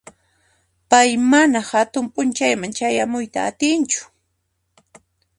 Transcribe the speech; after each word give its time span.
Pay 0.89 1.11
mana 1.31 1.59
hatun 1.71 2.05
p'unchayman 2.13 2.71
chayamuyta 2.77 3.39
atinchu. 3.49 4.01